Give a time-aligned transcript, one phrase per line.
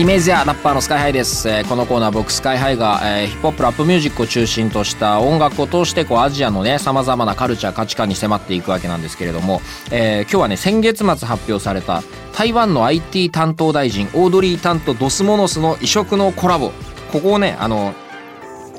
[0.00, 12.02] イメージやラッパーのスカイハイです、えーこのコーナー僕スカイハイが、えーヒップホップラップミュージックを中心とした音楽を通してこうアジアのねさまざまなカルチャー価値観に迫っていくわけなんですけれども、えー今日はね先月末発表された
[12.34, 16.72] 台湾の IT 担当大臣オードリー・タンとドスモノスの異色のコラボ。
[17.12, 17.92] ここをねあの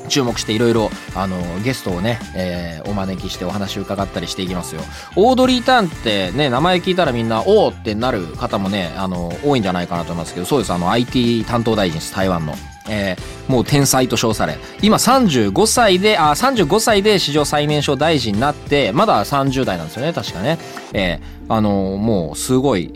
[0.07, 4.81] 注目していろいろあのゲストをね、えーお招きしてお話を伺ったりしていきますよ。
[5.15, 10.73] オードリー・ターンってね名前聞いたらみんなおおってなる方もねあの多いんじゃないかなと思いますけどそうです。
[10.73, 12.53] あの IT 担当大臣です台湾の。
[12.89, 14.57] えーもう天才と称され。
[14.81, 20.57] 今35歳であ35歳で史上最年少大臣になってまだ30代なんですよね確かね、
[20.93, 22.93] えーあのもうすごい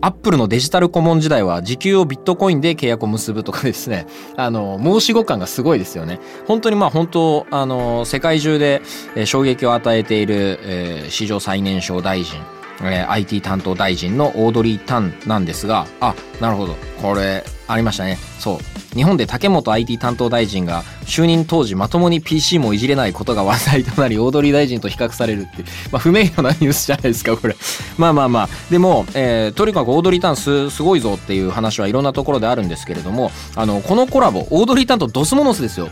[0.00, 6.20] アップルのデジタル顧問時代は時給をビットコインで契約を結ぶとかですね、 あの、申し子感がすごいですよね。
[6.46, 8.82] 本当にまあ本当、あの、世界中で
[9.24, 12.38] 衝撃を与えている、えー史上最年少大臣、
[12.82, 16.76] えー IT 担当大臣のオードリー・タンなんですが、あ、なるほど。
[17.02, 18.18] これ、ありましたね。
[18.38, 18.58] そう。
[18.94, 27.54] 日本で竹本 IT 担当大臣が就任当時まともに PC もいじれないことが話題となりオードリー大臣と比較されるって、まあ、不名誉なニュースじゃないですかこれ
[27.98, 35.90] まあまあまあでも、えーとにかくオードリータンすすごいぞっていう話はいろんなところであるんですけれどもあのこのコラボオードリータンとドスモノスですよ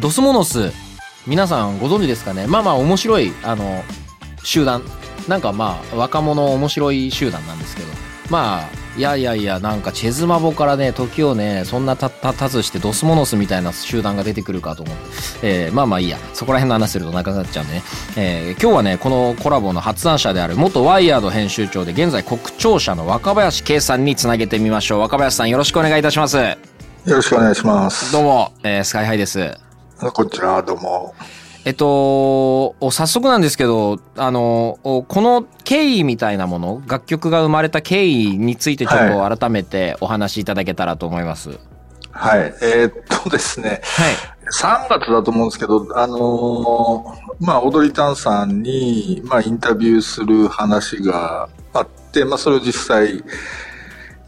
[0.00, 0.72] ドスモノス
[1.26, 2.46] 皆さんご存知ですかね？
[2.46, 3.84] まあまあ面白いあの
[4.42, 4.82] 集団
[5.28, 7.88] なんかまあ若者面白い集団なんですけど。
[8.28, 15.02] まあいやいやいやなんかチェズマボからね時をねそんなたたたずしてドスモノスみたいな集団が出てくるかと思って、
[15.42, 16.18] えーまあまあいいや。
[16.34, 17.82] そこら辺の話すると長くなっちゃうんでね、
[18.16, 25.00] えー今日はねこのコラボの発案者である元ワイヤード編集長で現在国庁舎の若林圭さんにつなげてみましょう。
[25.00, 26.36] 若林さんよろしくお願いいたします。
[26.36, 26.56] よ
[27.04, 28.10] ろしくお願いします。
[28.12, 29.56] どうも、えースカイハイです。
[30.12, 31.14] こんにちは、どうも。
[31.66, 41.58] えっと、お早速なんですけど、あの、おこの経緯みたいなもの、楽曲が生まれた経緯についてちょっと改めてお話しいただけたらと思います。
[42.12, 42.40] はい。
[42.40, 42.54] はい。
[42.62, 42.92] えーっ
[43.24, 43.82] とですね、
[44.60, 53.24] 3月だと思うんですけど、あのーまあ、踊りたんさんに、まあ、インタビューする話があって、まあ、それを実際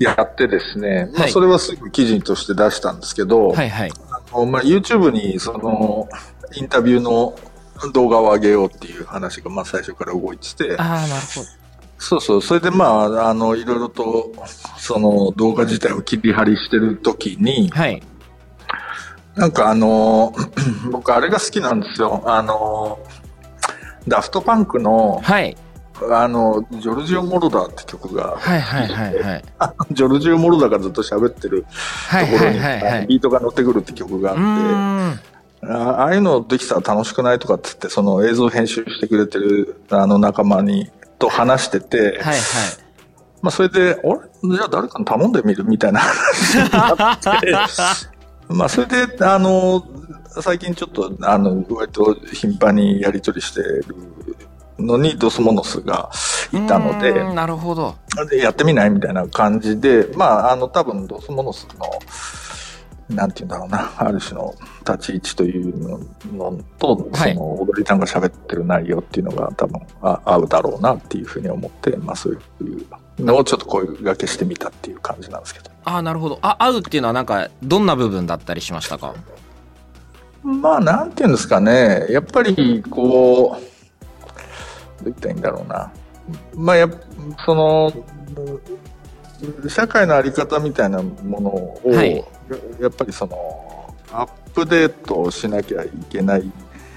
[0.00, 3.92] やってですね、まあ、はいそれはすぐ記事として出したんですけど、はいはい。
[4.10, 6.08] あのまあ、YouTube にその、
[6.54, 7.38] インタビューの
[7.92, 11.58] 動画を上げようっていう話が、まあ、最初から動いてて、ああ、なるほど。
[11.98, 12.42] そうそう。
[12.42, 14.32] それでまあ、あの、いろいろと、
[14.78, 18.02] その動画自体を切り張りしてる時に、はい。
[19.34, 20.34] なんかあの、
[20.90, 22.22] 僕あれが好きなんですよ。
[22.26, 22.98] あの、
[24.06, 25.56] ダフトパンクの、はい。
[26.10, 29.44] あの、ジョルジオ・モロダーって曲が、はいはいはいはい。
[29.58, 31.66] あ ジョルジオ・モロダーがずっと喋ってる
[32.08, 33.06] はいはいところに、はいはい。
[33.06, 35.37] ビートが乗ってくるって曲があって、ん。
[35.62, 42.38] あああいうのできたら楽しくないとかって言って、その映像編集してくれてるあの仲間に、と話してて、はいはい。
[43.42, 47.52] まあ、それで、あれじゃあ誰かに頼んでみるみたいな話になって、
[48.54, 49.84] まあ、それで、あの、
[50.40, 53.84] 最近ちょっと、あの、割と頻繁にやり取りしてる
[54.78, 56.10] のに、ドスモノスが
[56.52, 57.94] いたので、なるほど。
[58.30, 61.86] でやってみないみたいな感じで、まあ、あの、多分、ドスモノスの、
[63.08, 64.54] なんて言うんだろうな、 ある種の
[64.86, 65.98] 立ち位置という
[66.36, 72.36] のと、はいその、踊りたんが喋ってる内容っていうのが多分あ合うだろうなっていうふうに思って、まあ、そうい
[73.18, 75.70] うのをちょっと声掛けしてみたっていう感じなんですけど。
[75.84, 76.38] ああ、なるほど。
[76.42, 79.14] あ、合うっていうのはなんか、どんな部分だったりしましたか？
[80.42, 85.92] まあ、なんていうんですかね、やっぱり、こう、どう言ったらいいんだろうな。
[86.54, 86.90] まあ、やっ
[87.44, 87.92] その、
[89.68, 92.24] 社会のあり方みたいなものを、はいや
[92.80, 96.50] やっぱりその、アップデートしなきゃいけない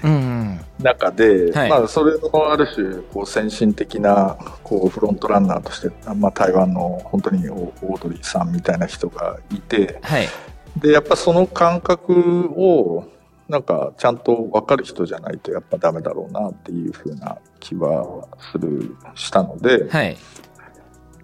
[0.04, 0.60] うんうん。
[0.80, 10.28] 中で、はいまあ、それのある種、こう、先進的な、こう、フロントランナーとして、まあ、台湾の本当にオオードリーさんみたいな人がいて、はい。
[10.76, 13.04] で、やっぱその感覚を、
[13.48, 20.16] なんか、ちゃんと分かる人じゃないとやっぱダメだろうなっていうふうな気はする、したので、はい。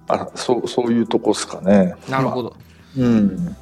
[0.09, 1.95] あそう、そういうとこですかね。
[2.09, 2.51] なるほど。
[2.97, 3.57] まあうん。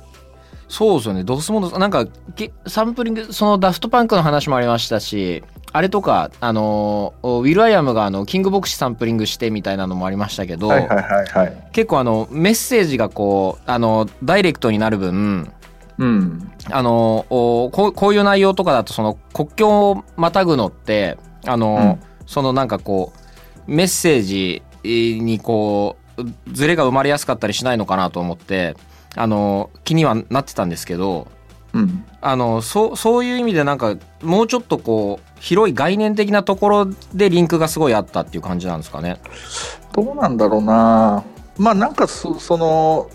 [0.69, 1.23] そうですよね。
[1.23, 11.69] ドスモノス、なんか、けサンプリング、そのダフトパンクの話もありましたし、あれとか、あの、ウィル・アイアムがあの、キングボクシサンプリングしてみたいなのもありましたけど、はいはいはいはい。
[11.73, 15.53] 結構あの、メッセージがこう、あの、ダイレクトになる分、
[15.99, 16.53] うん。
[16.71, 21.17] あのおこうこういう内容とかだとその国境をまたぐのって
[21.47, 23.13] あの、そのなんかこ
[23.67, 26.06] うメッセージにこう
[26.53, 28.77] ズレが生まれやすかったりしないのかなと思って
[29.15, 31.29] あの気にはなってたんですけど
[31.73, 32.05] うん。
[32.21, 39.21] あのそうそういう意味でなんかもうちょっとこう広い概念的なところでリンクがすごいあったっていう感じなんですかね。
[39.93, 41.23] どうなんだろうな。
[41.59, 43.11] まあなんかそその、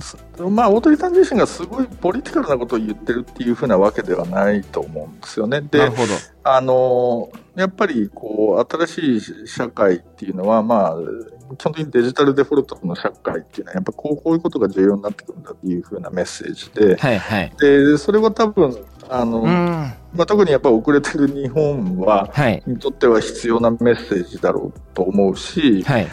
[0.00, 5.60] すまあ、オードリーさん自身がすごいポリティカルなことを言ってるっていうふうなわけではないと思うんですよね。
[5.62, 6.12] でなる、ほど。
[6.44, 10.96] あの、やっぱりこう、新しい社会っていうのは、まあ、
[11.58, 17.52] 基本的にデジタルデフォルトの社会っていうのは、やっぱこうこういうことが重要になってくるんだっていうふうなメッセージで、はいはい。
[17.60, 18.76] で、それは多分、
[19.08, 19.48] あの、うん。
[19.48, 22.62] まあ、特にやっぱ遅れてる日本は、はい。
[22.66, 26.08] にとっては必要なメッセージだろうと思うし、はい。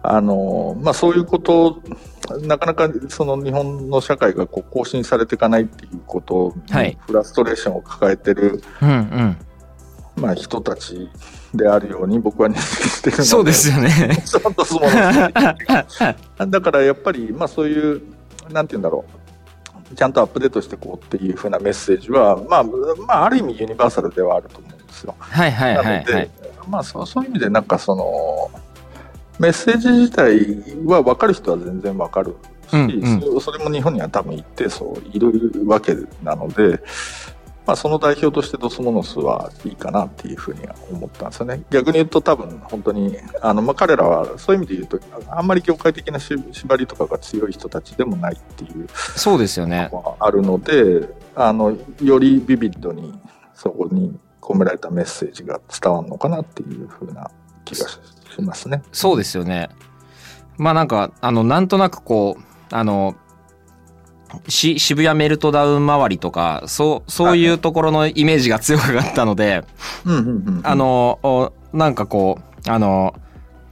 [0.00, 1.82] あのまあ、そういうことを
[2.42, 9.36] なかなかその日本の社会がこう更新されていかないっていうことはいにフラストレーションを抱えてる、うんうん。
[10.16, 11.10] まあ、人たち
[11.54, 13.88] であるように僕は認識してるのでそうですよね。
[16.48, 18.02] だからやっぱり、まあ、そういう
[18.50, 19.04] なんて言うんだろ
[19.92, 25.14] うちゃんとアップデートしていこうっていうふうなメッセージは、まあまあ、ある意味ユニバーサルではあると思うんですよ。
[25.18, 26.30] はいはいはいなので、はい。
[26.68, 28.50] まあそうそういう意味でなんかその
[29.38, 30.38] メッセージ自体
[30.84, 32.36] は分かる人は全然分かる
[32.68, 36.80] し、うんうんそそれも日本には多分一定数いるわけなので、
[37.68, 44.98] まあ、その代表としてドスモノスはいいかなっていうふうには思ったんですよね逆に言うと多分本当にあの、まあ、彼らはそういう意味で言うと
[45.28, 49.90] あんまり業界的なし縛りとかが強い人たちでもないっていうそうですよね。
[50.18, 53.12] あるのであのよりビビッドに
[53.52, 57.30] そこに込められたメッセージが伝わるのかなっていうふうな
[57.66, 57.98] 気がし
[58.40, 58.82] ますね。
[58.92, 59.68] そうですよね。
[60.56, 63.14] まあなんか、あの、なんとなくこう、あの、
[64.48, 69.64] し渋谷メルトダウン周りとか、そう、そういうところのイメージが強かったので、
[70.62, 73.14] あの、おなんかこう、あの、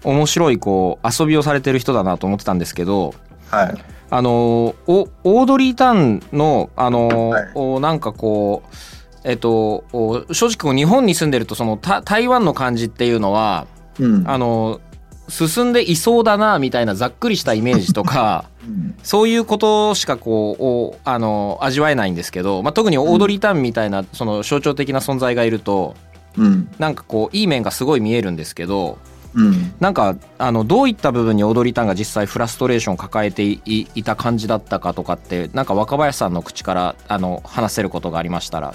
[0.04, 3.14] 面白いこう、遊びをされてる人だなと思ってたんですけど、
[3.50, 3.74] はい。
[4.10, 7.50] あの、おオードリー・タンの、あの、はい。
[7.54, 8.76] おなんかこう、
[9.24, 13.66] えっと、お正直日本に住んでると、そのた台湾の感じっていうのは、
[13.98, 14.28] うん。
[14.28, 14.80] あの、
[15.28, 18.55] 進んでいそうだな、みたいなざっくりしたイメージとか、う ん
[19.02, 25.94] そういうことしかこう、おあの、味わえないんですけど、まあ、特にオードリー・タンみたいな、その象徴的な存在がいると、
[26.36, 26.68] うん。
[26.78, 28.98] なんかこう、いい面がすごい見えるんですけど、
[29.34, 29.74] うん。
[29.80, 38.74] なんか、あの、どういった部分にオードリー・タンが実際フラストレーションを抱えていいいた感じだったかとかって、なんか若林さんの口から、あの、話せることがありましたら。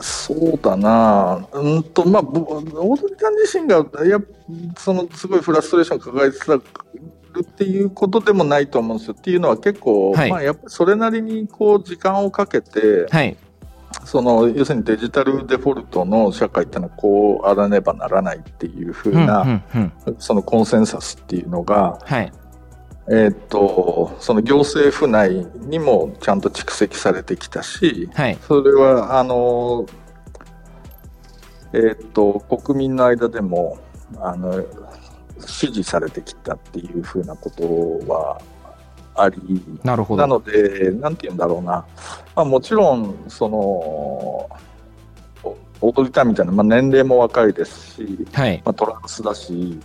[0.00, 1.46] そうだな。
[1.52, 4.20] うんとまあぼオードリーさん自身がや
[4.76, 6.58] そのすごいフラストレーションを抱えてた
[7.34, 9.14] るっていうことでもないと思うんですよ。
[9.18, 13.36] っていうのは結構、はいまあやっぱりそれなりにこう時間をかけて、はい。
[14.04, 19.92] その要するにデジタルデフォルトの社会っていうのはこうあらねばならないっていうふうな、ん、うん。
[20.18, 22.32] そのコンセンサスっていうのが、はい。
[23.08, 28.38] えーっとその行政府内にもちゃんと蓄積されてきたし、はい。
[28.40, 29.86] それはあの
[31.72, 33.78] えーっと国民の間でも
[34.20, 34.64] あの
[35.46, 38.40] 支持されてきたっていうふうなことは
[39.14, 40.22] ありなるほど。
[40.22, 41.84] なので、なんて言うんだろうな、
[42.34, 48.62] まあ、もちろん、その、おオードリーターンみたいな、まあ、年齢も若いですし、はい。
[48.64, 49.78] まあ、トランスだし、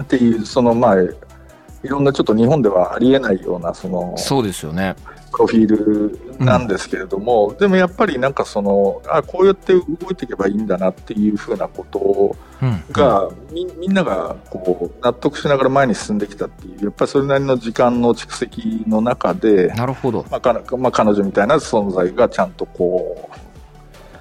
[0.00, 4.94] っていう、その、まあ、いろんなちょっと日本ではありえないような、その、そうですよね。
[5.40, 12.84] プロフィールなんですけれども、でもやっぱりなんかその、あ、こうやって動いていけばいいんだなっていうふうなことを、うん。
[12.92, 20.26] が、みみんながこう納得しながら前に進んできたっていうやっぱりそれなりの時間の蓄積の中で、なるほど。
[20.30, 23.38] まあかまあ、彼女みたいな存在がちゃんとこう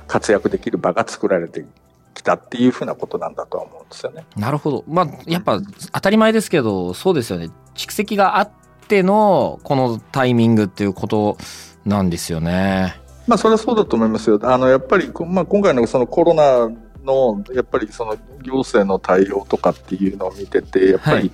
[0.07, 1.65] 活躍できる場が作られて
[2.13, 4.25] きたっていうふうなことなんだとは思うんですよね。
[4.37, 4.83] なるほど。
[4.87, 5.59] まあ、やっぱ
[5.91, 7.49] 当たり前ですけど、そうですよね。
[7.75, 8.51] 蓄積があっ
[8.89, 11.37] ての、このタイミングっていうこと
[11.85, 12.99] なんですよね。
[13.27, 14.39] まあそれはそうだと思いますよ。
[14.41, 16.67] あのやっぱりこ、まあ、今回のそのコロナ
[17.03, 21.31] のやっぱりその行政の対応とかっていうのを見ててやっぱり、はい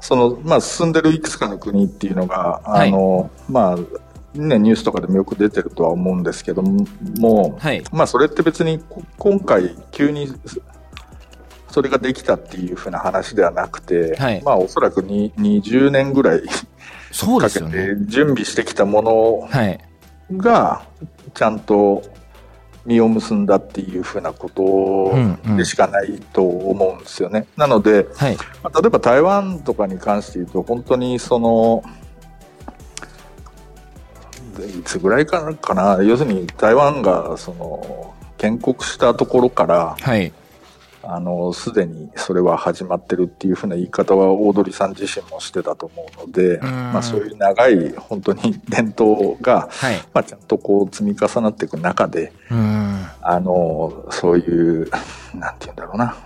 [0.00, 3.76] そのまあ進んでるいくつかの国っていうのがはいあの、まあ
[4.38, 6.86] ねニュースとかでもよく出てるとは思うんですけども、
[7.18, 7.82] もはい。
[7.92, 10.28] まあそれって別にこ今回急に
[11.70, 16.42] それができたっていうふうな話ではなくて、はいまあおそらくに20年ぐらい
[17.12, 17.96] そうでかけすよね。
[17.96, 19.80] て準備してきたものはい。
[20.36, 20.82] が
[21.34, 22.02] ちゃんと
[22.86, 27.46] 実を結んだっていうふうなことうんうんでしかないと思うんですよね。
[27.56, 28.36] なので、はい。
[28.62, 31.82] まあ例えば台湾とかに関して言うと本当にその
[34.60, 40.32] いつぐらいかかな、要するに台湾がその建国したところから、はい。
[41.02, 49.96] あの、すでにそれは始まってるっていうふうな言い方はオードリーさん自身もしてたと思うので、んまあそういう長い本当に伝統が、はい。
[50.12, 53.06] まあちゃんとこう積み重なっていく中で、うん。
[53.22, 54.90] あの、そういう、
[55.34, 56.16] なんて言うんだろうな、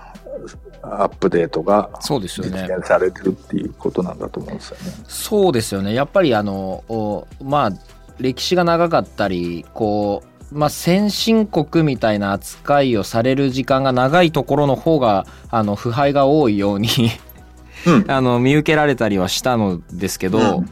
[0.82, 2.74] アップデートがそうですよ実ね。
[2.76, 4.92] 現されてるっていうことなんだと思うんですよね。
[5.06, 5.94] そうですよね。
[5.94, 7.72] やっぱりあの、おまあ、
[8.18, 16.88] 歴史が長かったり、こう、まあ、先進国みたいな扱いをされる時間が長いところの方が、あの、腐敗が多いように
[17.86, 20.70] うん あの、見受けられたりはしたのですけど、うん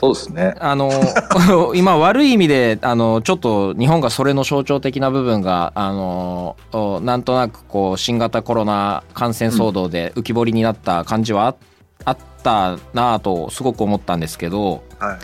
[0.00, 0.54] そうですね。
[0.60, 0.90] あの
[1.76, 11.54] 今悪い意味であのちょっと日本がそれの象徴的な部分があのおなんとなくこう新型コロナ感染騒動で浮き彫りになった感じは
[12.06, 15.18] ああったなぁとすごく思ったんですけどは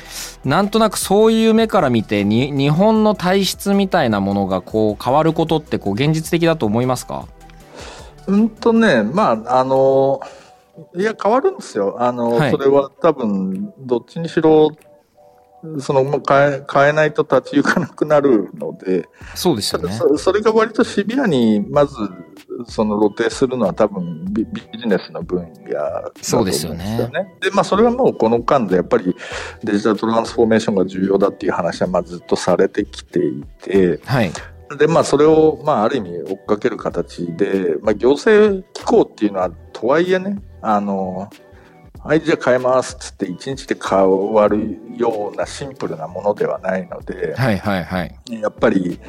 [0.44, 0.48] い。
[0.48, 7.26] なんとなくそういう目から見てに日本の体質みたいなものがこう変わることってこう現実的だと思いますか？
[8.26, 10.20] うんとね、まあ、あの、
[10.96, 11.96] いや、変わるんですよ。
[12.00, 14.72] あの、はいそれは多分、どっちにしろ、
[15.80, 21.94] その、もう変え、変えないと立ち行かなくなるので、そうですただそそれが割とシビアに、まず、
[22.66, 27.24] その露呈するのは多分ビビジネスの分野だとそうで思うんですすよよね。
[27.24, 27.34] ね。
[27.40, 29.14] で、まあそれはもうこの間でやっぱり
[29.62, 34.32] デジタルトランスフォーメーションが重要だっていう話はまあずっとされてきていて、はい。
[34.78, 41.30] で、まあ、それを、まあ、ある意味追っかける形で、まあ、行政機構っていうのは、とはいえね、あの、
[42.06, 48.18] はい、じゃあ変えますっつって、一日で変わるようなシンプルなものではないので、はいはいはい。
[48.30, 49.00] やっぱり、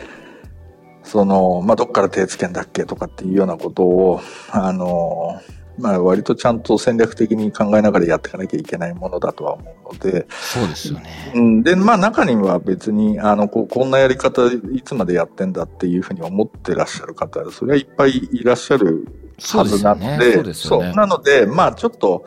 [1.04, 5.40] その、まあ、どっから手つけんだっけとかっていうようなことを、あの、
[5.78, 11.32] まあ、割とちゃんと戦略的に考えながらやっていかなきゃいけないものだとは思うので、そうですよね。
[11.36, 19.08] うん、で、まあ中には別に、あの、こうこんなやり方いつまでやってんだっていうふうに思ってらっしゃる方、それはいっぱいいらっしゃる
[19.54, 20.88] はずなので、そうね。
[20.88, 20.94] ね。
[20.94, 20.96] そう。
[20.96, 22.26] なので、まあちょっと、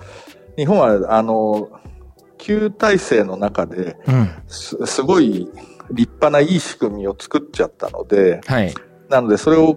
[0.56, 1.70] 日本は、あの、
[2.38, 4.30] 旧体制の中でうん。
[4.48, 5.48] す、すごい
[5.90, 8.74] 立派ないい仕組みを作っちゃったので、はい。
[9.08, 9.76] なのでそれを、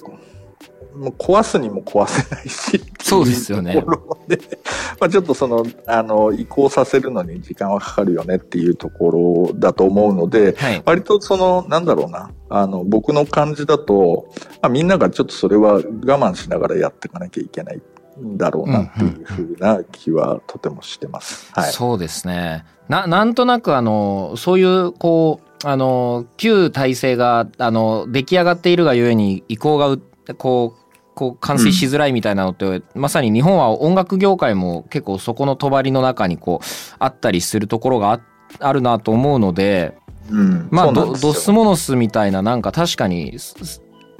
[0.95, 3.83] もう壊すにも壊せないし、そうですよね。
[4.99, 10.83] まあちょっとその、あの、移行させるのに時間はかかるよねっていうところだと思うので、はい。
[10.85, 14.27] 割とその、なんだろうな、あの、僕の感じだと、
[14.61, 17.81] まあ、みんながちょっとそれは我慢しながらやっていかなきゃいけない
[18.19, 21.51] んだろうなっていうふうな気はとてもしてます。
[21.53, 21.71] はい。
[21.71, 30.01] そうですねななんとなくあのそういうこうあの旧体制があの出来上がっているがゆえに移行がう
[30.37, 30.83] こう
[31.15, 38.21] こう完成しづらいみたいなのって、まさに日本は音楽業界も結構そこの帳の中にこうあったりするところがあ
[38.59, 39.97] あるなと思うので
[40.29, 40.67] うん。
[40.71, 43.37] まあドスモノスみたいななんか確かに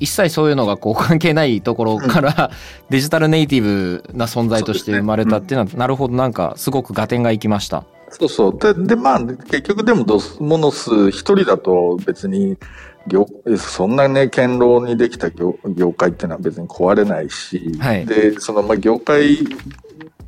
[0.04, 2.52] 一切そういうのがこう関係ないところから
[2.92, 7.86] デジタルネイティブな存在として生まれたっていうのはなるほどなんかすごく合点がいきました。
[8.10, 8.58] そうそう。
[8.60, 12.58] で、でまあ、結局でもドスモノス一人だと別に、
[13.08, 13.26] 業
[13.58, 19.40] そんなね、堅牢にできた業業界っていうのは別に壊れないし、はいで、その、まあ、業界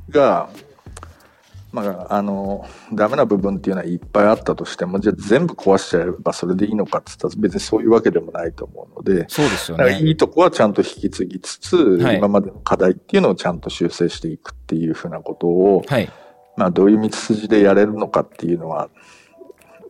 [0.09, 0.49] が、
[1.75, 9.99] まあ、あの、ダメな部分っていうのはいっぱいあったとしても、じゃあ全部壊しちゃえばそれでいいのかって言ったら別にそういうわけでもないと思うので、そうですよね。
[9.99, 16.09] いいとこはちゃんと引き継ぎつつ、はい今までの課題っていうのをちゃんと修正していくっていうふうなことを、はい。
[16.55, 18.89] まあ、どういう道筋でやれるのかっていうのは、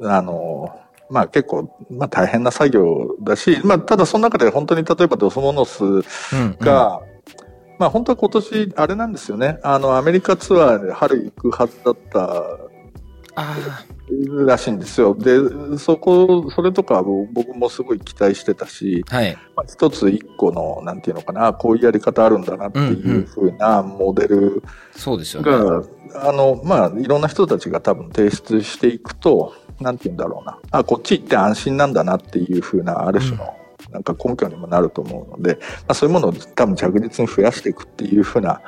[0.02, 0.80] あの、
[1.12, 6.02] まあ結構、まあ大変な作業だし、まあただその中で本当に例えばドスモノスうん
[6.34, 7.04] うんが、
[7.78, 9.60] まあ本当は今年あれなんですよね。
[9.64, 12.66] あのアメリカツアーで春行くはずだった
[13.36, 13.58] あ
[14.46, 15.14] らしいんですよ。
[15.14, 19.38] で、そこ、それとか僕もすごい期待してたし、あ、はい。
[19.56, 24.64] まあ一つ一個の、なんていうのかな、こういうやり方あるんだなっていうふうなモデル
[24.96, 25.52] そうですよね。
[25.52, 25.84] が、
[26.30, 30.60] あの、まあ、いろんな人たちが多分提出していくと、なんて言うんだろうな。
[30.72, 33.54] あ、こっち行って安心なんだなっていうふうな、ある種の、
[33.96, 38.62] なんか根拠にもなると思うので、まあ、そういうものを多分着実に増やしていくっていうふうな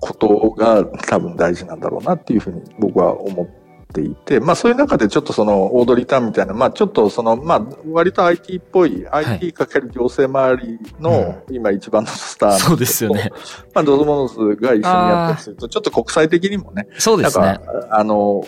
[0.00, 3.46] ことが多分大事なんだろうなっていうふうに僕は思っ
[3.94, 13.30] ていて、まあそういう中でちょっとそのオードリー・ターンみたいな、まあちょっとその、まあ割と IT っぽい、IT かける行政周りの今一番のスターのうですよね。
[13.74, 18.42] まあ、ドズモノスが一緒にやったりすると、ちょっと国際的にもね、そうですねなんか。、あの、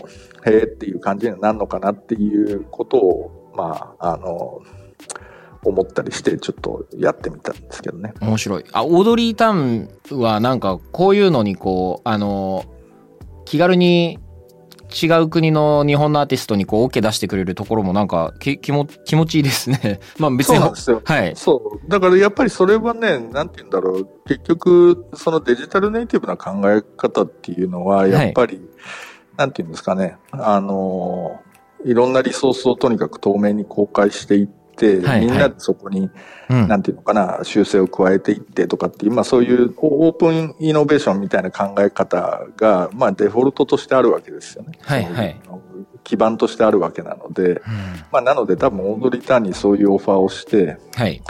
[0.46, 4.60] へえっていう感じになるのかなっていうことを、まあ、あの、
[5.64, 8.14] 思ったりして、ちょっとやってみたんですけどね。
[8.20, 8.64] 面白い。
[8.72, 12.64] あ、オードリー・タウンはなんかこういうのにこう、あの、
[13.44, 14.18] 気軽に
[14.90, 20.00] 違う国の日本のアーティストにこう OK 出してくれるところもなんかき気も気持ちいいですね。
[20.18, 21.00] まあ別にそうなんですよ。
[21.04, 21.88] はいそう。
[21.90, 24.08] だからやっぱりそれはね、なんて言うんだろう。
[24.26, 28.60] 結局、そのデジタルネイティブな考え方っていうのは、やっぱり、
[29.36, 30.16] なんて言うんですかね。
[30.32, 31.40] あの、
[31.84, 36.10] いろんなリソースをとにかく透明に公開していって、はいはいみんなでそこに、
[36.48, 44.72] うんなんていうのかな、修正を加えていってとかっていう、まあそういうオープンイノベーションみたいな考え方が、まあデフォルトとしてあるわけですよね。
[44.82, 45.40] はいはい
[46.02, 47.60] 基盤としてあるわけなので、うん
[48.10, 51.22] まあなので多分オードリー・ターンにそういうオファーをして、はい。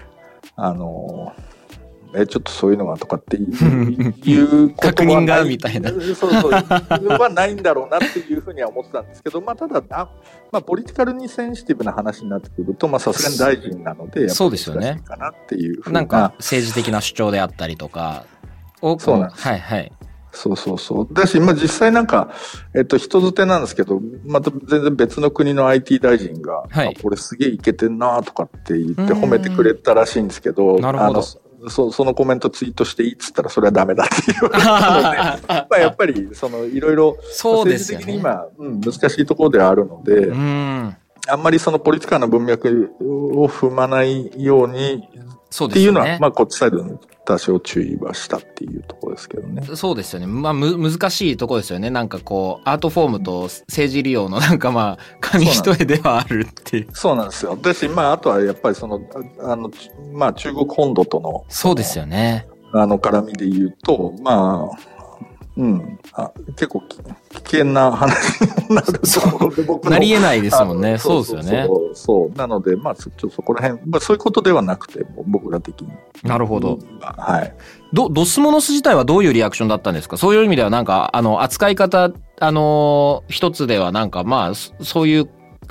[0.56, 1.34] あの、
[2.14, 5.90] え、ちょっとそういうのはとかっていういうことは確認がみたいな。
[5.90, 6.50] そうそう。
[6.50, 10.08] はないんだろうなっていうふうには思ってたんですけど、まあただ、あ
[10.50, 15.02] まあポリティカルにセンシティブな話になってくると、まあさすがに大臣なので、そうですよね。
[15.04, 16.00] かなっていうな。
[16.02, 18.24] んか政治的な主張であったりとか
[18.80, 19.42] そうなんです。
[19.42, 19.92] はいはい。
[20.32, 21.08] そうそうそう。
[21.12, 22.30] だし、まあ実際なんか、
[22.74, 26.88] えっと、人づてなんですけど、また全然別の国の IT 大臣が、はい。
[26.96, 29.22] あこれすげえいけてんなとかって言ってうん。
[29.22, 31.22] 褒めてくれたらしいんですけど、なるほど
[31.68, 38.04] そそのコメントツイートしていいっつったらそれはダメだって言われたので、 まあやっぱり、その、いろいろ、そうですよね。
[38.06, 40.96] 政治的に今、うん、難しいところではあるので、うん。
[41.28, 45.08] あんまりそのポリティカルな文脈を踏まないように
[45.50, 46.18] そうっていうのは。
[46.18, 46.98] まあこっちサイドに
[47.30, 49.62] 多少注意はしたっていうところですけどね。
[49.76, 50.26] そうですよね。
[50.26, 51.88] まあ、む、難しいとこですよね。
[51.88, 56.88] なんかこう、アートフォームと政治利用のなんかまあ、紙一重ではあるっていう。
[56.92, 57.56] そうなんですよ。
[57.56, 59.00] だし、まあ、あとはやっぱりその、
[59.40, 62.48] ああの、ちまあ、中国本土との、そうですよね。
[62.72, 64.89] あの、絡みで言うと、まあ、
[65.60, 67.04] うん、あ結構き危
[67.42, 70.96] 険な話になるところで、僕のなりえないですもんね。
[70.96, 71.64] そうですよね。
[71.66, 75.88] そうそうなので、まあ、ちょっとそこら辺、まあ、そういうことではなくて、僕ら的に。
[76.22, 76.78] なるほど。
[77.00, 77.54] はい。
[77.92, 80.16] ど、ドスモノス自体はどういうリアクションだったんですか？
[80.16, 85.26] そういう意味ではなんか、あの、扱い方、あのー一つではなんか、まあ、そそういう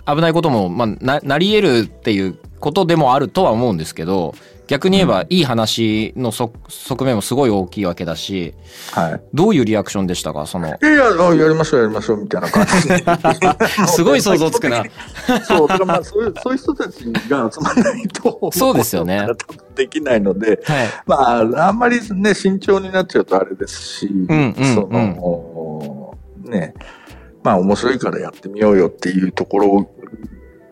[0.05, 4.35] 危ないことも、まあ、な、なり得るっていうことでもあるとは思うんですけど、
[4.69, 8.53] 逆に言えば、いい話のそ側面もすごい大きいわけだし、
[8.91, 9.21] はい。
[9.33, 10.45] どういうリアクションでしたか？
[10.45, 11.09] その、いやいや、
[11.49, 13.03] りましょう、やりましょう、みたいな感じで。
[13.87, 14.83] すごい想像つくな。
[15.43, 19.27] そう、だからまあ、そういう、そういう人たちが集まらないと、そうですよね
[19.73, 20.87] できないので、 はい。
[21.07, 26.75] まあ、あんまりね、慎重になっちゃうとあれですし、んうんその、ね、
[27.43, 29.89] まあ面白いからやってみようよっていうところ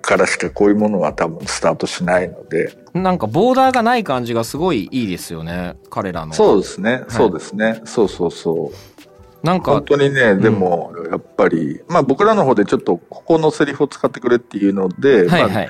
[0.07, 5.75] からしかこういうものは多分スタートしないので、なんかボーダーがない感じがすごいいいですよね。
[5.89, 6.33] 彼らの。
[6.33, 9.45] そうですね、そうですね、そうそうそう。
[9.45, 15.69] なんか本、当にね、でも、やっぱり、まあ僕らの方でちょっとここのセリフを使ってくれっていうので、まあはいはい。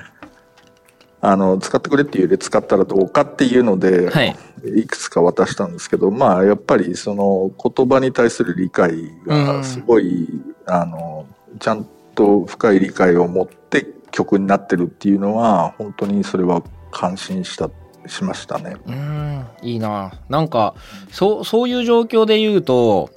[1.19, 4.35] あの、使ってくれっていうより使ったらどうかっていうので、はい。
[4.75, 10.29] いくつか渡したんですけど、まあ、やっぱりその言葉に対する理解がすごい、
[10.67, 11.25] あの、
[11.59, 17.69] ちゃんと深い理解を持って曲になってるっていうのは、本当にそれは感心した、
[18.07, 18.75] しましたね。
[18.87, 20.11] うーん、いいな。
[20.27, 20.73] なんか、
[21.11, 23.11] そう、そういう状況で言うと、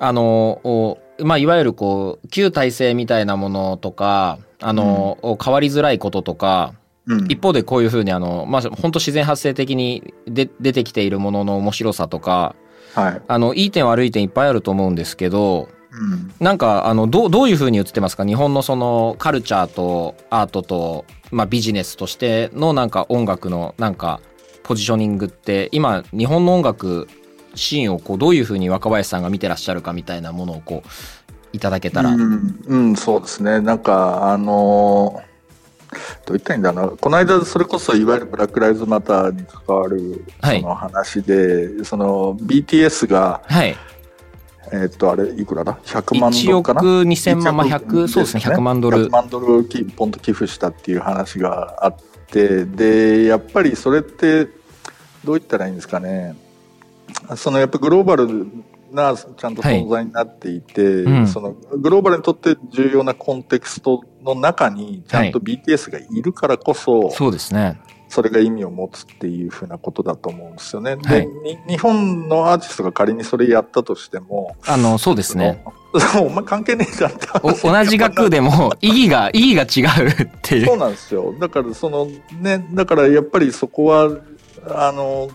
[0.00, 6.74] あの、おまあ、いわゆるこう、旧体制みたいなものとか、あの、お変わりづらいこととか、
[7.06, 7.24] うん。
[7.28, 12.56] 一方でこういうふうにあの、まあ、本当自然発生的にで出てきているものの面白さとか、
[12.94, 13.22] はい。
[13.28, 15.77] あの、いい点悪い点いっぱいあると思うんですけど、うん。
[16.40, 18.24] なんか、あの、どう、どういうふうに映ってますか？
[18.24, 24.20] 日本のその、カルチャーとアートと、まあ、ビジネスとしてのなんか音楽のなんか、
[24.62, 27.08] ポジショニングって、今、日本の音楽
[27.54, 30.88] シーンをこう、どういうふうに若林さんが見てらっしゃるかみたいなものをこう、
[31.52, 32.10] いただけたら。
[32.10, 33.60] うん、うん、そうですね。
[33.60, 35.22] なんか、あの
[36.26, 36.96] どう言ったらいいんだろうな。
[36.98, 43.74] この間、それこそ、いわゆるブラック・ライズ・マターに関わる、はいその話で、その、BTS が、はい。
[44.72, 46.80] えっと、あれ、いくらだ ?100 万ド1ルかな？
[46.80, 49.10] 億2000万、まあ、100、そうですね、100万ドル100。
[49.10, 51.96] 万ドルきポンと寄付したっていう話があっ
[52.28, 54.46] て、で、やっぱりそれって、
[55.24, 56.36] どう言ったらいいんですかね？
[57.36, 58.46] そのやっぱグローバル
[58.92, 67.78] なちゃんと存在になっていて、うんそのグローバルにとって重要なコンテクストの中にちゃんと BTS がいるからこそ、そうですね。
[68.08, 70.96] それが意味を持つっていうふうなことだと思うんですよね。
[70.96, 75.62] で、はいに日本のアーティストが仮にそれやったとしても、あの、そうですね。
[76.20, 80.66] お前関係ねえじゃんって同じ額でも、 意義が、意義が違うっていう。
[80.66, 81.34] そうなんですよ。
[81.38, 82.08] だから、その
[82.40, 84.10] ね、だからやっぱりそこは、
[84.70, 85.30] あの、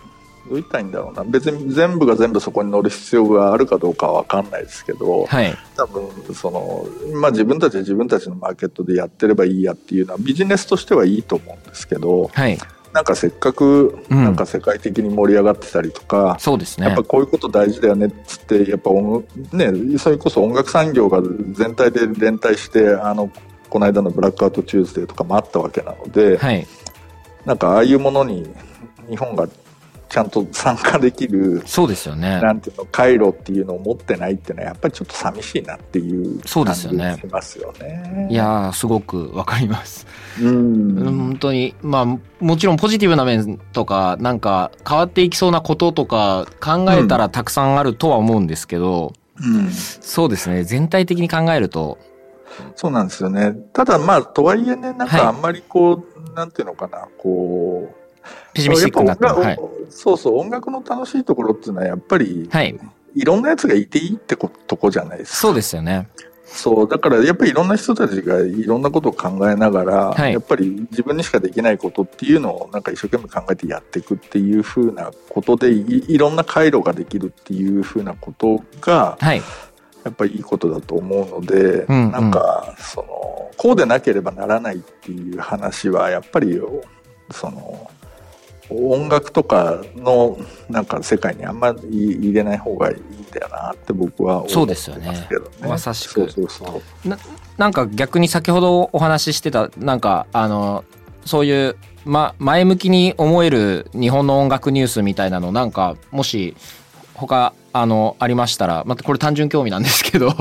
[0.46, 1.24] どう言ったらいいんだろうな。
[1.24, 5.56] 別に全部が全部そこに乗る必要があるかどうかはわかんないですけど、はい。
[5.76, 6.86] 多分、その、
[7.18, 12.58] まあ自分たちは自分たちのマーケットでやってればいいやっていうのはビジネスとしてはいいと思うんですけど、はい。
[12.92, 17.02] なんかせっかく、うんなんか世界的に盛り上がってたりとか、そうですねやっぱ。
[17.02, 21.20] こういうこと大事だよねっつって、やっぱ音、ね、それこそ音楽産業が
[21.52, 23.30] 全体で連帯して、あの、
[23.68, 26.64] この間のブラックアウトチューズデーとかもあったわけなので、はい。
[27.44, 28.46] なんかああいうものに
[29.08, 29.48] 日本が
[30.14, 32.40] ちゃんと参加できる、そうですよね。
[32.40, 38.28] なんていうの、回路っていうのを持ってないっていうのは、やっぱりちょっと寂しいなっていうそうで感じすよねがしますよね。
[38.30, 40.06] いやー、すごくわかります。
[40.40, 42.06] うん、うん本当に、まあ、
[42.38, 50.62] もちろんポジティブな面とか、なんか変わっていきそうなこととか考えたらたくさんあるとは思うんですけど、うんそうですね。
[50.62, 51.98] 全体的に考えると、
[52.76, 53.52] そうなんですよね。
[53.72, 57.93] ただまあ、とはいえね、なんはいかあんまりこう、なんていうのかな、こう、
[58.52, 59.58] ペシミスティックになっても、はい。
[59.90, 62.78] そうそう、音楽の楽しいところっていうのは、やっぱり、はい。
[63.14, 65.36] いろんなやつがいていいってことこじゃないですか。
[65.38, 66.08] そうですよね。
[66.46, 79.42] そう、だからやっぱりいろんな人たちがいろんなことを考えながら、はいやっぱり自分にしかできないことっていうのをなんか一生懸命考えてやっていくっていうふうなことでい、いろんな回路ができるっていうふうなことが、はい。
[80.04, 86.60] やっぱりいいことだと思うので、うんうんなんか、その、こうでなければならないっていう話は、やっぱり、
[87.30, 87.90] その、
[88.70, 95.06] 音楽とかのなんか世界にあんまり入れない方がいいんだよなって僕は思ってますけどね。
[95.06, 97.08] そうですよねまさしくそうそうそう。
[97.08, 97.18] な
[97.56, 100.84] なんか逆に先ほどお話ししてた、なんか、あの、
[101.24, 106.56] そういう、ま、前向きに思える日本の音楽ニュースみたいなの、なんか、もし、
[107.14, 110.28] 他、あの、ありましたら、またこれ単純興味なんですけど、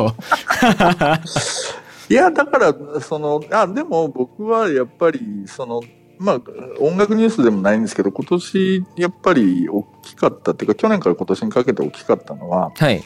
[2.09, 5.81] いや、だから、その、あ、でも僕はやっぱり、その、
[6.19, 6.41] まあ、
[6.79, 13.03] 音楽ニュースでもないんですけど、今年、やっぱり大きかったっていうか、去年から今年にかけて大きかったのは、はい。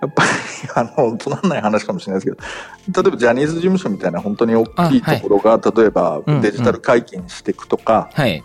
[0.00, 0.28] やっぱり、
[0.74, 8.42] あの、つまんない話かもしれないですけど、例えばジャニーズ事務所みたいな本当に大きいところが、例えばデジタル解禁していくとか、はい。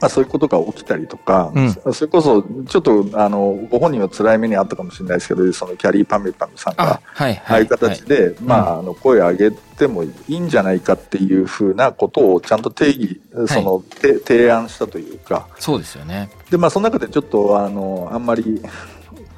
[0.00, 7.64] まあそういうことが起きたりとか、うんそれこそ、ちょっと、あの、ご本人は辛い目にあったかもしれないですけど、そのキャリーパミュパミュさんがあ、、はい、ああはいい。
[7.66, 16.30] う形で、まあ、あの、声を上げてもいいんじゃないかっていうふうなことをちゃんと定義、その、て提案したというか、そうですよね。
[16.50, 18.62] で、まあ、その中でちょっと、あの、あんまり、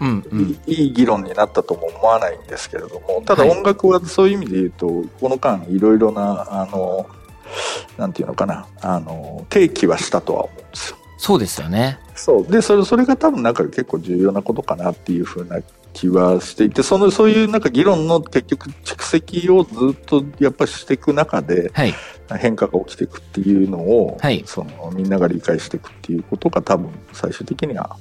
[0.00, 0.58] うん、うん。
[0.66, 4.86] いいいい議論になったとも思わないんですけれども、ただはい音楽はそういう意味で言うと、
[5.20, 7.06] この間いろいろな、あの、
[7.96, 10.96] なんていうのかな、あの、提起はしたとは思うんですよ。
[11.18, 11.98] そうですよね。
[12.14, 12.50] そう。
[12.50, 15.58] で、それ、それが多分なんか結構重要なことかなっていうふうな
[15.92, 21.94] 気はしていて、その、そういうなんか議論の結局蓄積をずっとやっぱりしていく中ではい。
[22.38, 27.96] 変化が起きていくっていうのを、はいそのみんなが理解していくっていうことが多分最終的には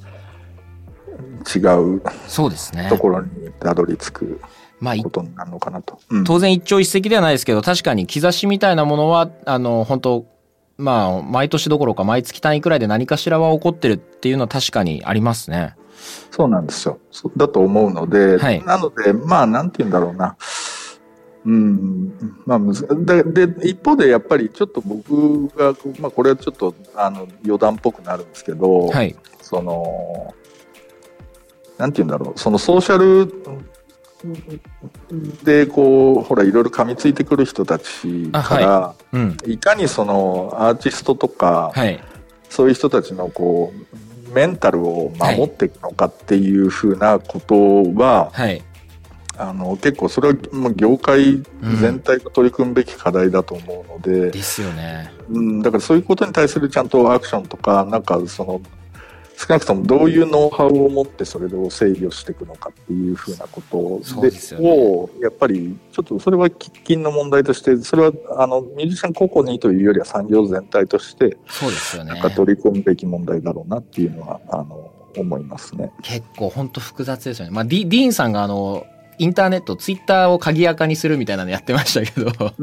[1.56, 1.60] 違
[1.98, 2.98] うそうですねと。
[2.98, 3.28] ころに
[3.60, 4.42] たどり着く
[4.80, 6.00] まあ、いことになるのかなと。
[6.10, 10.26] うん当然一朝一夕ではないですけど、確かに兆しみたいなものは、あの、本当
[10.80, 15.76] まあ、毎年どころか毎月単位くらいで何かしらは起こってるっていうのは確かにありますね。
[16.32, 17.00] そうなんですよ。
[17.36, 20.38] だと思うので、はいなので、まあ、なんて言うんだろうな。
[21.46, 22.14] うん、
[22.46, 29.16] まあ、むずで、で、一方でやっぱりちょっと僕が、まあ、これはちょっと、あの、余談っぽくなるんですけど、はい。
[29.42, 30.34] その、
[31.78, 33.28] なんて言うんだろう、そのソーシャル
[35.44, 39.38] で、こう、ほら、いろいろ噛みついてくる人たちから、うん。
[39.46, 42.00] い、かにその、アーティストとか、はい。
[42.50, 47.56] そういう人たちのこうメンタルを守っていくのかっていうふうなこと
[47.94, 48.62] は、はい。
[49.38, 51.42] あの結構それはもう業界
[51.80, 55.14] 全体が取り組むべき課題だと思うので、ですよね。
[55.30, 58.62] うん、だからそういうことに対するちゃんとアクションとかなんかその
[59.40, 72.22] 少なくともどういうノウハウを持ってそれを制御していくのかっていうふうなことそうですよねをやっぱりちょっとそれは喫緊の問題としてそれはあのミュージシャン個々にというよりは産業全体としてそうですよねなん。
[72.22, 75.92] か取り組むべき問題だろうなっていうのは、あの、思いますね。
[76.04, 77.52] 結構本当複雑ですよね。
[77.52, 78.86] まあ、ディディーンさんがあの、
[79.20, 82.54] インターネット、ツイッターを鍵垢にするみたいなのやってましたけど、そう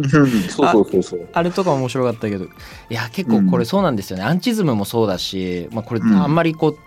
[0.48, 1.28] そうそうそう。
[1.32, 2.48] あれとか面白かったけど、い
[2.88, 4.24] や、結構これそうなんですよね。
[4.24, 6.78] アンチズムもそうだし、まあ、これうんあんまりこう、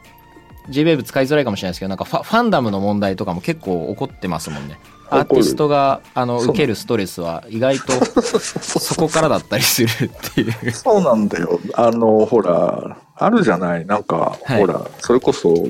[0.71, 4.79] JWAVE 使いづらいかもしれないですけど、なんかファファンダムの問題とかも結構起こってますもんね。
[5.11, 10.71] アーティストがあの受けるストレスは意外とそこからだったりするっていう。
[10.71, 11.59] そうなんだよ。
[11.73, 13.85] あの、ほら、あるじゃない？
[13.87, 15.67] なんか、はいほら、それこそ、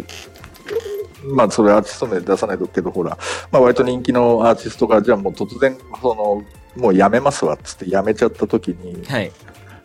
[1.23, 3.17] まあ、それアーティスト名出さないとけど、ほら、
[3.51, 6.43] まあ、割と人気のアーティストが、じゃあもう突然、その、
[6.81, 9.31] もうやめますわっつってやめちゃった時に、はい。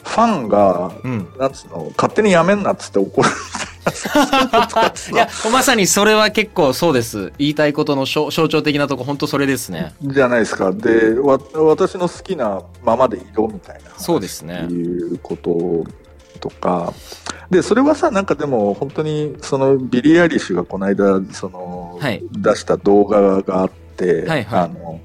[0.05, 1.29] ファンが、うん。
[1.39, 3.29] なんつうの、勝手にやめんなっつって怒る
[5.13, 7.33] いや、まさにそれは結構そうです。
[7.39, 9.95] 言いたいことの象象徴的なとこ、本当それですね。
[10.03, 10.73] じゃないですか。
[10.73, 13.91] で、わ私の好きなままでいろみたいな。
[13.99, 15.85] そうですねいうこと
[16.45, 16.93] とか、
[17.49, 22.23] で、それはさ、なんかでも本当に、そのビリー・アイリッシュがこの間、その、はい。
[22.33, 24.61] 出した動画があって、はいはい。
[24.65, 25.01] あの、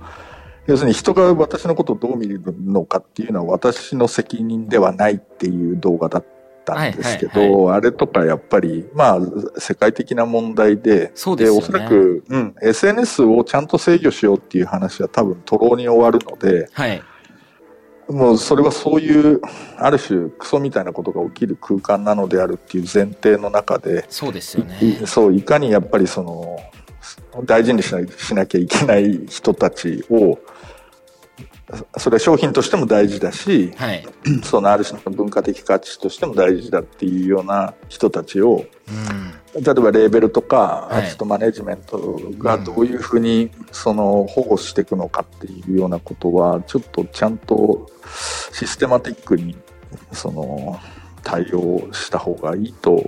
[0.68, 6.26] 要するに人が私のことをどう見るのかっていうのは私の責任ではないっていう動画だっ
[6.66, 9.20] たんですけど、はいはいあれとかやっぱり、まあ、
[9.58, 11.50] 世界的な問題で、そうでね。
[11.52, 17.02] おそらく、うん、SNS をちゃんと制御しようっていう話は多分、とろうに終わるので、はい。
[18.10, 19.42] もうそれはそういう、
[19.78, 24.78] ある種、クソみたいなことが起きる空間なのであるっていう前提の中で、そうですよね。
[24.82, 26.58] いそう、いかにやっぱりその、
[27.46, 30.40] 大事にしなしなきゃいけない人たちを、
[31.98, 34.06] それは商品としても大事だし、はい。
[34.44, 38.66] そのある種の文化的価値としても大事だっていうような人たちを、
[39.54, 39.64] うん。
[39.64, 47.90] 例えばレーベルとかはいアーティストマネジメントがどういうふうにその保護していくのかっていうようなことはちょっとちゃんと
[48.52, 49.56] システマティックに
[50.12, 50.80] その
[51.24, 53.04] 対応した方がいいと。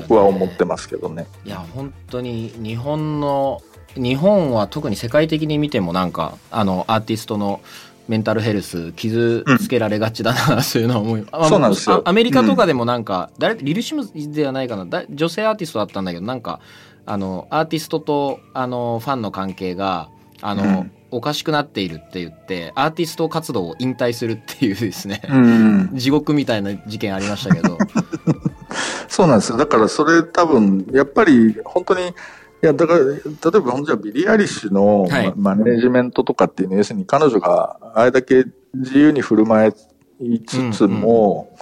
[0.00, 1.26] 僕は思ってますけどね。
[1.44, 3.62] いや本当に日本の
[3.96, 7.60] 日本は特に世界的に見てもなんかあのアーティストの
[8.08, 12.02] メンタルヘルス傷つけられがちだな、そういうのは思いあそうなんですよ。
[12.04, 14.84] あアメリカとかでもなんか、誰リルシムではないかな。
[14.84, 16.60] だ女性アーティストだったんだけどなんか
[17.06, 20.08] あのアーティストとあのファンの関係が
[20.42, 20.92] あの、うん。
[21.12, 27.78] おかしくなっているって言ってアーティスト活動を引退するっていうですね、うん、 地獄みたいな事件ありましたけど。
[29.08, 29.58] そうなんですよ。
[29.58, 32.14] だからそれ多分、やっぱり本当に、
[32.62, 33.20] いや、だから、例え
[33.60, 35.32] ば本当はビリー・アイリッシュのはい。
[35.36, 38.44] ママネージメントとかっていうのは、要するに彼女があれだけ
[38.74, 39.72] 自由に振る舞
[40.20, 41.56] いつつも、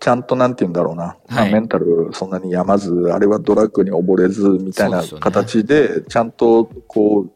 [0.00, 7.30] ちゃんとなんて言うんだろうな、まあはいメンタルそんなに病まず、あれはドラッグに溺れずみたいな形で、ちゃんとこう、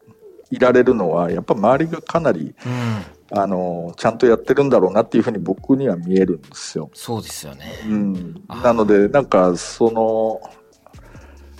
[0.49, 3.37] いられるのは、やっぱ周りがかなり、うん。
[3.37, 6.89] あの、ちゃんとやってるんだろうなっていうふうに僕には見えるんですよ。
[6.93, 7.71] そうですよね。
[7.87, 8.43] うん。
[8.47, 10.39] あ、なので、なんか、その、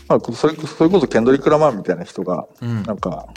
[0.07, 2.83] まあ、それそれこそケンドリック・ラマーみたいな人が、うん。
[2.83, 3.27] なんか、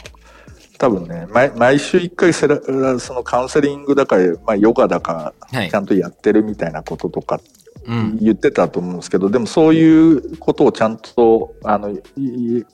[0.77, 2.59] 多分ね、毎毎週一回セラ、
[2.99, 5.69] そのカウンセリングだか、まあ、ヨガだか、はい。
[5.69, 7.39] ちゃんとやってるみたいなこととか
[7.85, 8.17] うん。
[8.17, 11.97] 言ってたと思うんですけど、でもそういうことをちゃんと、あの、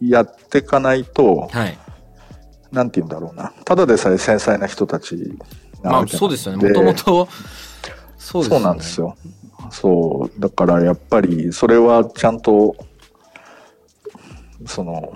[0.01, 1.77] やっていかないと、はい。
[2.71, 3.53] なんて言うんだろうな。
[3.63, 5.15] ただでさえ繊細な人たち
[5.81, 6.67] なまあわけなのそうですよね。
[6.67, 7.27] もともと
[8.17, 9.15] そうなんですよ。
[9.71, 10.39] そう。
[10.39, 12.75] だからやっぱり、それはちゃんと、
[14.65, 15.13] その、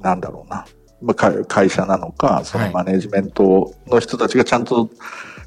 [0.00, 0.66] なんだろうな。
[1.02, 4.90] まあ会会社なのか、そはいのマネジメントの人たちがちゃんと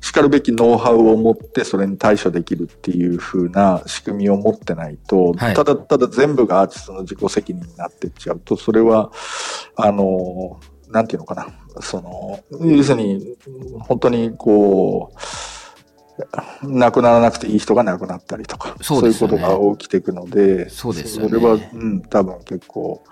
[0.01, 9.11] 叱るべきノウハウを持ってそれに対処できるっていう風な仕組みを持ってないと、はいただただ全部がアーティストの自己責任になっていっちゃうと、それは、
[9.75, 11.47] あの、なんていうのかな。
[11.81, 13.35] その、要するに、
[13.81, 15.13] 本当にこ
[16.63, 23.03] う、亡くならなくていい人が亡くなったりとか、そうねいうことが起きていくので、そうですよねそれは、うん、多分結構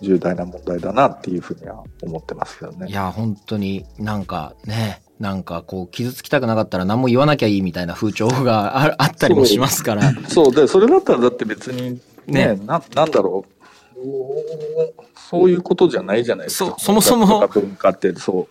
[0.00, 2.88] 重大な問題だなっていうふうには思ってますけどね。
[2.88, 13.54] いや本当になんかねなんかこう傷つきたくなかったら何も言わなきゃいいみたいな風潮がああったりもしますからそうで、それだったらだって別にね、ねななんだろう。
[15.16, 16.74] そういうことじゃないじゃないですか。
[16.78, 17.48] そそもそも。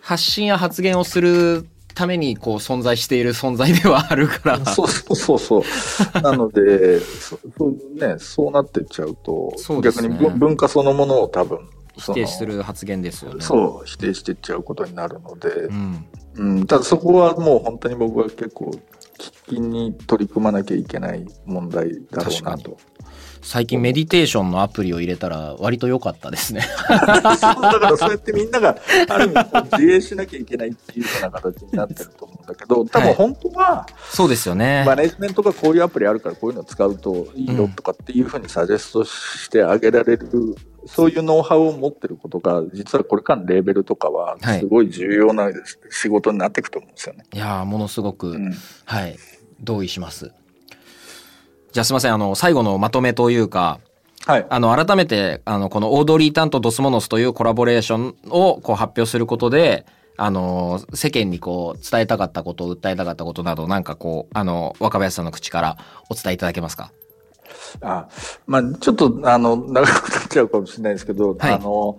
[0.00, 4.64] 発信や発言をするためにこう存在している存在ではあるから。
[4.66, 5.38] そうそうそう。
[5.38, 6.20] そう。
[6.20, 9.82] なので、そそうね、そうなってっちゃうと、そうね。
[9.82, 11.60] 逆に文文化そのものを多分、
[11.96, 13.40] 否定する発言ですよね。
[13.40, 16.06] そう、否定していっちゃうことになるので、うん。
[16.36, 18.70] うん、ただそこはもう本当に僕は結構、
[19.18, 22.76] 喫緊に取り組まなきゃいけない問題だろうなと。
[23.44, 26.62] 最近メディテーションのアプリを入れたら割と良かったですね。
[26.62, 28.76] そうだからそうやってみんなが、
[29.08, 34.82] ある意味自衛しなきゃいけないっていうような形になってると思うんだけど、多分本当は、そうですよね。
[34.86, 44.60] マネジメントがこういうアプリあるからこういうのを使うといいよとかっていうふうにサジェストしてあげられる、そういうノウハウを持ってることが、実はこれからのレーベルとかははい。
[44.60, 45.50] すごい重要な
[45.90, 47.24] 仕事になっていくと思うんですよね。
[47.32, 48.54] いやーものすごく、うん。
[48.86, 49.16] はい。
[49.60, 50.32] 同意します
[51.74, 53.80] じゃあすいませんあの最後のまとめというか
[54.26, 54.46] はい。
[54.48, 59.84] あの、改めて、あの、このオードリー・タンとドスモノスというコラボレーションをこう発表することで、
[60.16, 65.76] あの、世間にこう、伝えたかったこと、訴えたかったことなど、なんかこう、あの、若林さんの口から
[66.08, 66.90] お伝えいただけますか？
[67.82, 68.08] あ
[68.46, 71.98] まあ、ちょっと、あの、長くなっちゃうかもしれないですけど、はいあの、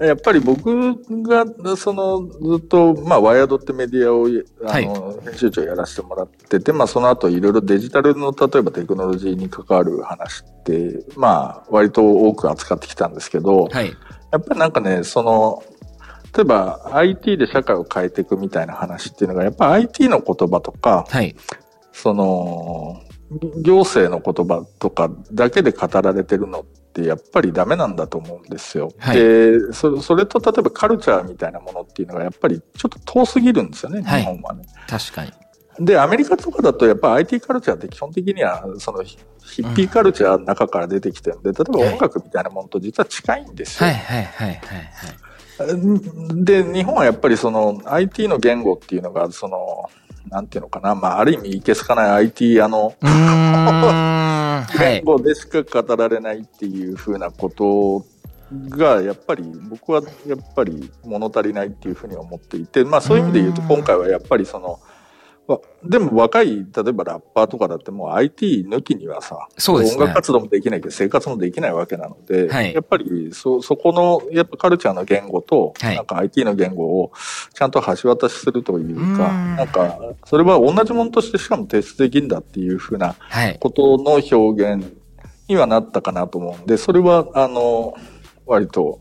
[0.00, 1.44] やっぱり僕が、
[1.76, 4.26] その、ずっと、まあ、ワイヤードってメディアを、
[4.68, 13.92] あの、編集長やらせてもらってて、まあ、その後いろいろデジタルの、例えばテクノロジーに関わる話って、まあ、割と多く扱ってきたんですけど、はい。
[14.32, 15.62] やっぱりなんかね、その、
[16.36, 21.36] 例えば IT で社会を変えていくみたいな話っていうのが、やっぱ IT の言葉とか、はい。
[21.92, 23.00] その、
[23.62, 28.92] 行政の言葉とかだけで語られてるのってやっぱりダメなんだと思うんですよ。
[28.98, 34.64] はいでそ、それと例えばカルチャーみたいなものっていうのがやっぱりちょっと遠すぎるんですよね、はい日本はね。
[34.88, 35.32] 確かに。
[35.80, 43.88] で、アメリカとかだとやっぱ IT カルチャーって基本的にはそのヒヒッピーカルチャーの中から出てきてるんで、例えば音楽みたいなものと実は近いんですよ。
[43.88, 44.60] はいはいはいはい
[46.34, 49.88] で、日本はやっぱりその IT の言語っていうのが、その、
[50.34, 52.96] なんていうのかな、まあ、ある意味いけすかない IT あの。
[54.76, 58.04] 言語でしか語られないっていうふうなこと
[58.68, 63.68] が、やっぱり僕はやっぱり物足りないっていうふうに思っていて、まあそういう意味で言うとうん。
[63.68, 64.78] 今回はやっぱりその、わ
[65.82, 70.02] でも若い、例えばラッパーとかだってもう IT 抜きにはさ、そうですね。
[70.02, 72.72] 音楽活動もできないけど生活もできないわけなので、はい。
[72.72, 75.96] やっぱりそ、そこの、やっぱカルチャーの言語と、はい。
[75.96, 77.12] なんか IT の言語を
[77.52, 79.56] ちゃんと橋渡しするというか、うん。
[79.56, 83.58] なんか、それは同じものとしてしかも提出できるんだっていうふうなはい。
[83.60, 84.96] ことの表現
[85.48, 87.94] にはなったかなと思うんで、それは、あの、
[88.46, 89.00] 割と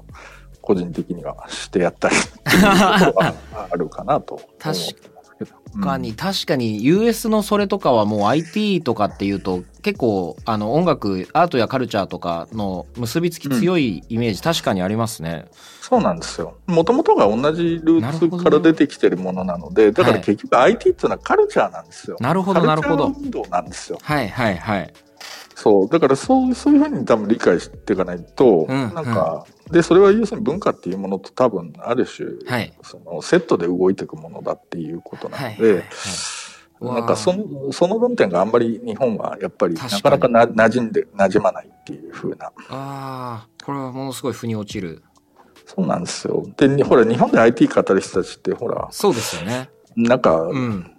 [0.61, 3.33] 個人的にはしてやったりっていうところは
[3.71, 4.43] あるかなと思
[5.33, 5.51] ってますけど。
[5.73, 15.47] 確かに、確かに US のそれとかはもう IT とかっていうと結構あの音楽アートやカルチャーとかの結びつき強いイメージ確かにありますね。
[15.81, 16.57] そうなんですよ。
[16.67, 22.17] もともとが同じルーツから出てきてるものなので、だからはい結局 IT っていうのはカルチャーなんですよ。
[22.19, 23.99] なるほどなるほどカルチャー運動なんですよ。
[24.01, 24.93] はいはいはい。
[25.55, 25.89] そう。
[25.89, 32.73] だからそう、そういうふうに多分理解していかないと、うんなんか、で、それは要するに文化っていうものと多分ある種、はい。
[32.83, 35.83] そのセットで動いていくものだっていうことなはいので、はい
[36.83, 42.47] なんかその、その論点があんまり日本はやっぱりな確かなかな馴染んで、馴染まないっていう風な。
[42.47, 45.01] ああ、これはものすごい腑に落ちる。
[45.65, 46.45] そうなんですよ。
[46.57, 49.69] で、にほら、日本で IT 語る人たちって、ほら、そうですよね。
[49.95, 50.91] なんか、うん。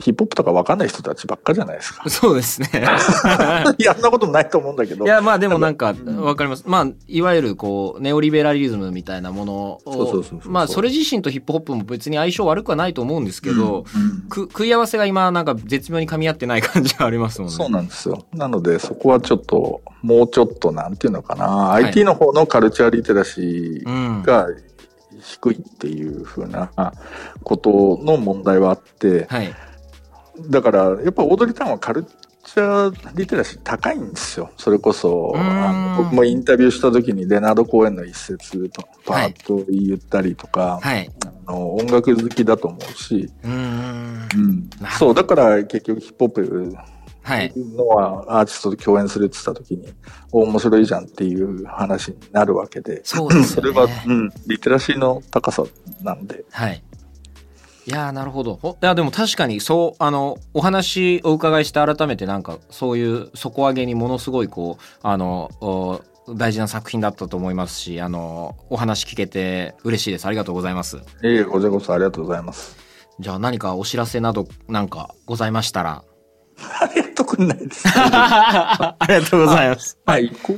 [0.00, 2.08] ヒップホップとかわかんない人たちばっかじゃないですか。
[2.08, 2.68] そうですね。
[3.78, 5.04] いや、そんなことないと思うんだけど。
[5.04, 6.64] いやまあでもなんかうんわかります。
[6.66, 17.54] まあいわゆるこうネオリベラリズムみたいなものをそうそうそうそうまあそれ自身とヒップホップも別に相性悪くはないと思うんですけど、うんく食い合わせが今なんか絶妙に噛み合ってない感じがありますもんね。
[17.54, 18.24] そうなんですよ。
[18.32, 24.22] なので、そこはちょっと、もうちょっと、なんていうのかな、い IT の方のカルチャーリテラシーうん。
[25.20, 26.70] が低いっていう風な
[27.42, 29.54] ことの問題はあって、はい。
[30.48, 34.50] だから、やっぱオードリー・タウンはカルチャーリテラシー高いんですよ。
[34.56, 41.10] それこそ、あの僕もインタビューした時にレナード公演の一節とパーッと言ったりとか、はい。
[41.46, 44.70] あの音楽好きだと思うし、うーん。
[44.98, 46.76] そう、だから結局ヒップホップ
[47.22, 47.52] はい。
[47.56, 49.92] のはアーティストと共演するって言った時に、
[50.32, 55.64] お面白いじゃんっていう話になるわけで、そうですよね それは、うん、リテラシーの高さ
[56.02, 56.82] なんで、はい。
[57.86, 58.58] いやーなるほど。
[58.60, 66.00] ほいやでも確かにそうあのお話お伺いして改めてなんかそういう底上げにものすごいこうあのお
[66.34, 70.98] 大事な作品だったと思いますしあのお話聞けて嬉しいですありがとうございます。
[70.98, 72.76] いえいえ、こちらこそありがとうございます。
[73.18, 76.04] じゃあ何かお知らせなどなんかございましたら
[76.80, 77.84] ありがとうくんないです。
[77.94, 79.98] ありがとうございます。
[80.04, 80.56] はい、こう、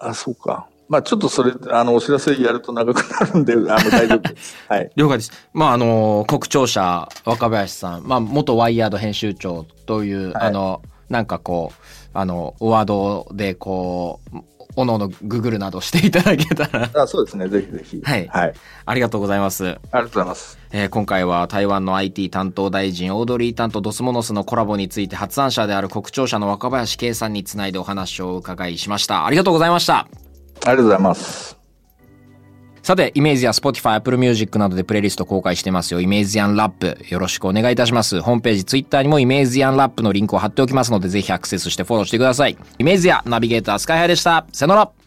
[0.00, 0.66] あ、そうか。
[0.88, 4.56] まあちょっとそれ、あの、お知らせやると長くなるんで、あの、大丈夫です。
[4.68, 4.90] はい。
[4.96, 5.32] 了解です。
[5.52, 14.38] まああの国庁舎若林さん、まあ元ワイヤード編集長という、はいあのなんかこうあのワードでこう
[14.76, 18.00] おのおのググるなどしていただけたら あそうですね、ぜひぜひ。
[18.02, 18.54] はいはい。
[18.86, 19.66] ありがとうございます。
[19.66, 20.58] ありがとうございます。
[20.72, 29.26] えー今回は台湾の IT 担当大臣オードリー・タンとドスモノスのコラボについて発案者である国庁舎の若林圭さんにつないでお話をお伺いしました。
[29.26, 29.98] ありがとうございました。
[29.98, 30.06] あ
[30.64, 31.63] りがとうございます。
[32.84, 36.02] さて、イメージや Spotify、Apple Music などでプレイリスト公開してますよ。
[36.02, 36.98] イメージアンラップ。
[37.08, 38.20] よろしくお願いいたします。
[38.20, 42.58] ホームページ、Twitter にもイメージアンラップのリンクを貼っておきますので、ぜひアクセスしてフォローしてください。
[42.78, 44.44] イメージアナビゲータースカイハイでした。
[44.52, 45.03] さよなら。